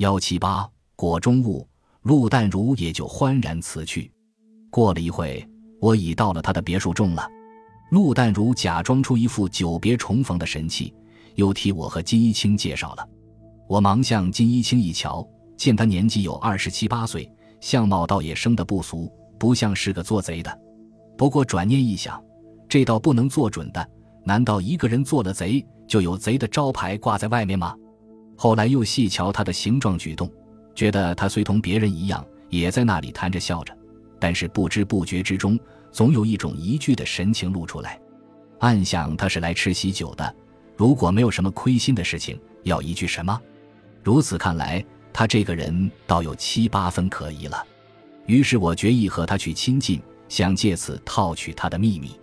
[0.00, 1.68] 幺七八果中物，
[2.04, 4.10] 陆淡如也就欢然辞去。
[4.70, 5.46] 过了一会，
[5.78, 7.28] 我已到了他的别墅中了。
[7.90, 10.94] 陆淡如假装出一副久别重逢的神气，
[11.34, 13.06] 又替我和金一清介绍了。
[13.68, 15.22] 我忙向金一清一瞧，
[15.58, 17.30] 见他年纪有二十七八岁，
[17.60, 20.60] 相貌倒也生得不俗，不像是个做贼的。
[21.18, 22.18] 不过转念一想，
[22.70, 23.86] 这倒不能做准的。
[24.24, 27.76] 难道一个人做了贼，就有贼的招牌挂在外面吗？
[28.42, 30.26] 后来又细瞧他的形状举动，
[30.74, 33.76] 觉得他虽同别人一样，也在那里谈着笑着，
[34.18, 35.60] 但是不知不觉之中。
[35.92, 38.00] 总有一种疑惧的神情露出来，
[38.60, 40.34] 暗想他是来吃喜酒的。
[40.74, 43.38] 如果没有什么亏心的事情，要疑惧什么？
[44.02, 47.62] 如此看来，他这个人倒有七八分可疑了。
[48.24, 50.00] 于是我决意和他去亲近，
[50.30, 52.18] 想借此套取他的秘密。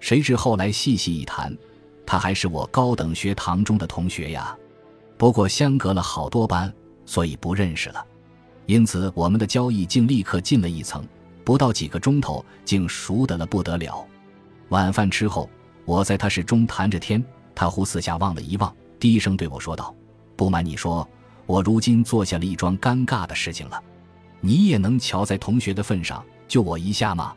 [0.00, 1.56] 谁知后来细细一谈，
[2.04, 4.58] 他还是我高等学堂中的同学呀。
[5.22, 6.74] 不过相隔了好多班，
[7.06, 8.04] 所以不认识了。
[8.66, 11.06] 因此我们的交易竟立刻进了一层。
[11.44, 14.04] 不到几个钟头，竟熟得了不得了。
[14.70, 15.48] 晚饭吃后，
[15.84, 19.94] 我在他室中谈着天，他忽四下望了一望，低声对我说道
[20.34, 21.08] ：“不瞒你说，
[21.46, 23.80] 我如今做下了一桩尴尬的事情了。
[24.40, 27.32] 你也能瞧在同学的份上救我一下吗？”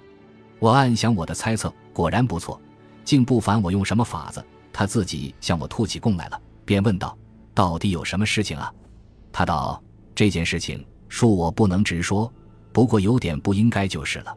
[0.58, 2.60] 我暗想，我的猜测果然不错，
[3.04, 4.44] 竟不烦我用什么法子。
[4.74, 7.16] 他自己向我吐起供来了，便问道
[7.56, 8.72] ：“到底有什么事情啊？”
[9.34, 9.82] 他道
[10.14, 12.32] ：“这件事情，恕我不能直说。”
[12.72, 14.36] 不过有点不应该就是了。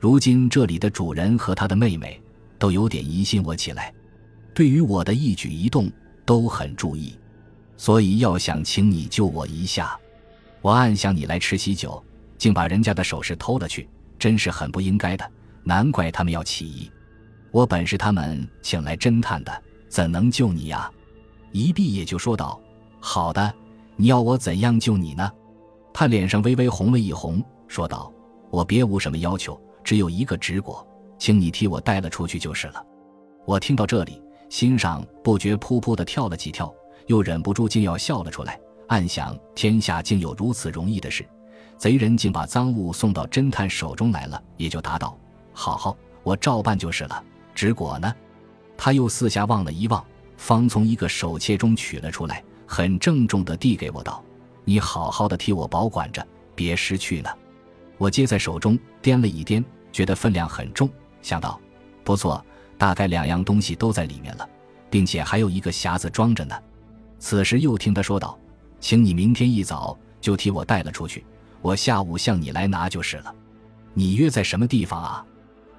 [0.00, 2.20] 如今这里的主人和他的妹妹
[2.58, 3.94] 都有点疑心我起来，
[4.52, 5.88] 对于我的一举一动
[6.24, 7.16] 都很注意，
[7.76, 9.96] 所以要想请你救我一下。
[10.60, 12.02] 我暗想你来吃喜酒，
[12.36, 15.24] 竟把人家的首饰偷了去，真是很不应该的。
[15.62, 16.90] 难怪他们要起疑。
[17.52, 20.90] 我本是他们请来侦探的，怎能救你呀？
[21.52, 22.60] 一闭眼就说道
[23.00, 23.52] ：“好的，
[23.96, 25.30] 你要我怎样救你呢？”
[25.92, 27.42] 他脸上微微红了一红。
[27.66, 28.12] 说道
[28.50, 30.86] ：“我别无什么要求，只有一个职果，
[31.18, 32.84] 请你替我带了出去就是了。”
[33.44, 36.72] 我听到这里，心上不觉噗噗的跳了几跳，
[37.06, 38.58] 又忍不住竟要笑了出来，
[38.88, 41.26] 暗想：天下竟有如此容易的事，
[41.76, 45.18] 贼人竟把赃物送到侦探手中来了，也就答道
[45.52, 47.22] ：“好好，我照办就是了。”
[47.54, 48.14] 职果呢？
[48.76, 50.04] 他又四下望了一望，
[50.38, 54.24] 方从一个手切中取了出来，很郑重的递给我道
[54.64, 57.36] ：“你好好的替我保管着，别失去了。”
[57.98, 59.62] 我接在手中，掂了一掂，
[59.92, 60.88] 觉得分量很重，
[61.20, 61.60] 想到
[62.04, 62.42] 不错，
[62.78, 64.48] 大概两样东西都在里面了，
[64.88, 66.56] 并且还有一个匣子装着呢。
[67.18, 68.38] 此时又听他说道
[68.80, 71.26] ：“请你明天一早就替我带了出去，
[71.60, 73.34] 我下午向你来拿就是了。
[73.92, 75.26] 你约在什么地方啊？”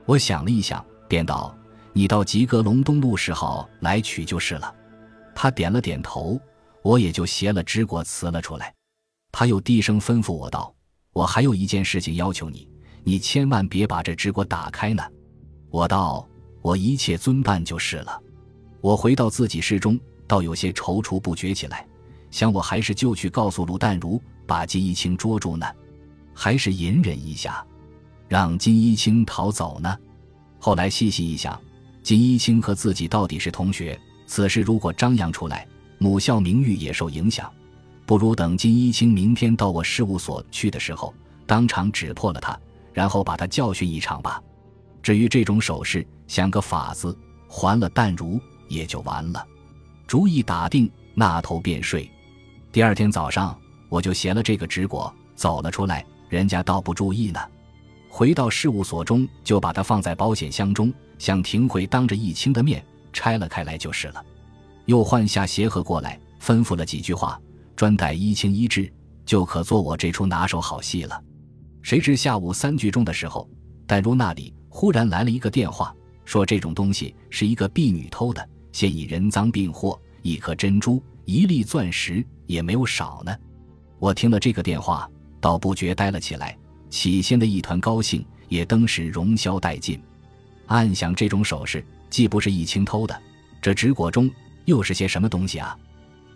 [0.05, 1.55] 我想了一想，便道
[1.93, 4.73] ：“你到吉格隆东路十号来取就是了。”
[5.35, 6.39] 他点了点头，
[6.83, 8.73] 我也就携了支果辞了出来。
[9.31, 10.73] 他又低声吩咐我道。
[11.11, 12.69] 我还有一件事情要求你，
[13.03, 15.03] 你千万别把这纸果打开呢。
[15.69, 16.27] 我道
[16.61, 18.21] ：“我一切遵办就是了。”
[18.81, 21.85] 我回到自己室中，倒有些踌躇不决起来，
[22.31, 25.65] 想我还是就去告诉鲁淡如，把金一清捉住呢，
[26.33, 27.65] 还是隐忍一下，
[28.27, 29.97] 让金一清逃走呢？
[30.59, 31.59] 后来细细一想，
[32.01, 35.67] 金一清和自己到底是同学，此事如果张扬出来，
[35.97, 37.51] 母校名誉也受影响。
[38.05, 41.13] 不如等金一清明天到我事务所去的时候，
[41.45, 42.59] 当场指破了他，
[42.93, 44.41] 然后把他教训一场吧。
[45.03, 47.15] 至于这种手势，想个法子
[47.47, 49.45] 还了淡如也就完了。
[50.07, 52.09] 主意打定，那头便睡。
[52.71, 53.55] 第二天早上，
[53.89, 57.39] 我就携了这个纸果走了出来，人家倒不注意呢。
[58.09, 64.25] 回到事务所中，就把它放在保险箱中，向庭会当着易清的面拆了开来就是了。
[64.85, 67.39] 又换下鞋盒过来，吩咐了几句话。
[67.75, 68.91] 专待一清一治，
[69.25, 71.23] 就可做我这出拿手好戏了。
[71.81, 73.49] 谁知下午三句钟的时候，
[73.87, 83.33] 淡如那里忽然来了一个电话，说这种东西是一个婢女偷的，现已人赃并获，一颗珍珠、一粒钻石也没有少呢。
[83.97, 85.09] 我听了这个电话，
[85.39, 86.57] 倒不觉呆了起来，
[86.89, 90.01] 起先的一团高兴也登时融消殆尽。
[90.69, 93.21] 暗想这种首饰既不是易清偷的，
[93.61, 94.31] 这纸果中
[94.65, 95.77] 又是些什么东西啊？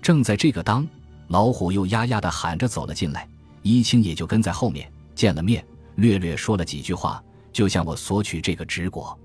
[0.02, 0.88] 正在这个当。
[1.30, 3.28] 老虎又呀呀的喊着走了进来，
[3.62, 5.66] 一清也就跟在后面见了面，
[5.96, 9.18] 略略说了几句话，就向我索取这个纸果。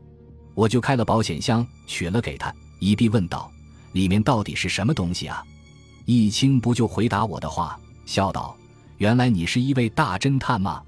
[0.54, 3.50] 我就开了保险箱取了给他，一臂问道
[3.92, 5.42] ：“里面到底是什么东西啊？”
[6.06, 8.56] 一清不就回答我的话，笑道
[8.98, 10.82] ：“原来你是一位大侦探吗？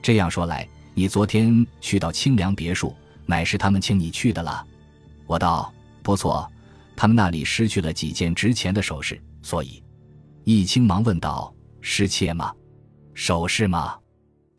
[0.00, 2.94] 这样说来，你昨天去到清凉别墅，
[3.26, 4.66] 乃是他们请你去的了。”
[5.26, 6.50] 我道：“不错，
[6.96, 9.82] 他们那里失去了几件值钱的首饰，所以。”
[10.44, 11.52] 易清忙问道
[11.82, 12.54] ：“失窃吗？
[13.14, 13.98] 首饰吗？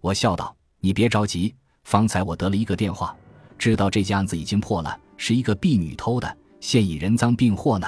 [0.01, 1.55] 我笑道：“你别着急，
[1.85, 3.15] 方才我得了一个电话，
[3.57, 7.87] 知道这件案子已经破了，是一个婢女偷的，现已人赃并获呢。”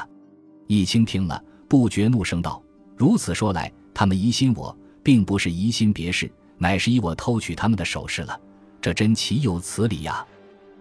[0.68, 2.64] 易清听了，不觉怒声道
[2.96, 8.40] ：“如此说来，他们疑心我，并不是疑心别事，乃是以我偷取他们的首饰了。
[8.80, 10.26] 这真岂有此理呀！”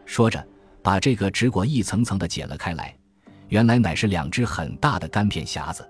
[0.08, 0.43] 说着，
[0.82, 2.96] 把这个纸裹一层层的解了开来，
[3.49, 5.87] 原来乃是两只很大的干片匣子。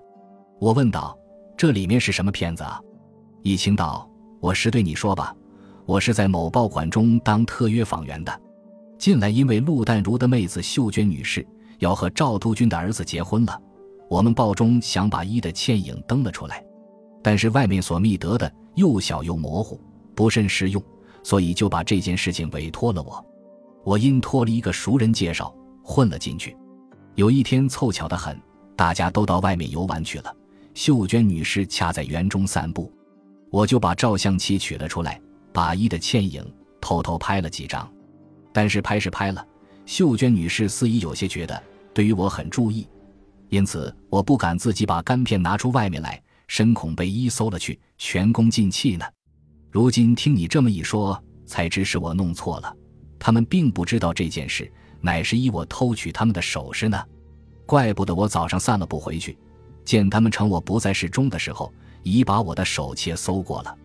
[0.59, 1.17] 我问道
[1.55, 2.81] ：“这里面是什么片子啊？”
[3.43, 4.07] 易清道
[4.41, 5.33] ：“我实对你说吧，
[5.85, 8.41] 我是在某报馆中当特约访员的，
[8.97, 13.57] 近来因为陆淡如的妹子秀娟女士要和赵督军的儿子结婚了，
[14.09, 16.61] 我们报中想把一的倩影登了出来，
[17.23, 19.79] 但是外面所觅得的又小又模糊，
[20.13, 20.83] 不甚实用，
[21.23, 23.25] 所以就把这件事情委托了我。”
[23.83, 25.53] 我因托了一个熟人介绍，
[25.83, 26.55] 混了进去。
[27.15, 28.39] 有一天凑巧的很，
[28.75, 30.35] 大家都到外面游玩去了。
[30.73, 32.91] 秀娟女士恰在园中散步，
[33.49, 35.19] 我就把照相机取了出来，
[35.51, 36.45] 把一的倩影
[36.79, 37.91] 偷偷拍了几张。
[38.53, 39.45] 但是拍是拍了，
[39.85, 41.61] 秀娟女士似已有些觉得
[41.93, 42.87] 对于我很注意，
[43.49, 49.05] 因此我不敢自己把干片拿出外面来，深恐被一搜了去，前功尽弃呢。
[49.71, 52.73] 如今听你这么一说，才知是我弄错了。
[53.19, 54.71] 他们并不知道这件事，
[55.01, 57.03] 乃是以我偷取他们的首饰呢。
[57.65, 59.37] 怪不得我早上散了步回去，
[59.85, 61.71] 见他们趁我不在室中的时候，
[62.01, 63.77] 已把我的手切搜过了。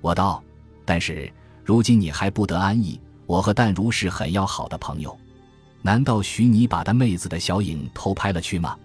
[0.00, 0.42] 我道
[0.84, 1.32] ：“但是
[1.64, 3.00] 如今你还不得安逸。
[3.26, 5.18] 我和淡如是很要好的朋友，
[5.80, 8.78] 难道许你把他妹子的小影偷拍了去吗？”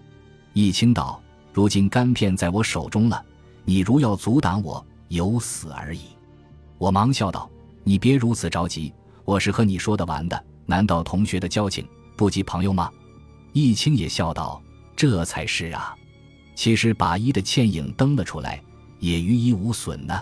[0.54, 1.22] 易清道
[1.52, 3.22] ：“如今干片在我手中了，
[3.64, 6.00] 你如要阻挡我，有死而已。”
[6.78, 7.48] 我忙笑道
[7.84, 8.92] ：“你别如此着急。”
[9.30, 11.86] 我是和你说的玩的，难道同学的交情
[12.16, 12.90] 不及朋友吗？
[13.52, 14.60] 易清也笑道
[14.96, 15.94] ：“这才是啊！
[16.56, 18.60] 其实把一的倩影登了出来，
[18.98, 20.20] 也于一无损呢。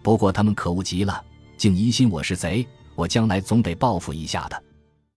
[0.00, 1.20] 不过他们可恶极了，
[1.56, 2.64] 竟疑心我是贼，
[2.94, 4.62] 我将来总得报复一下的。”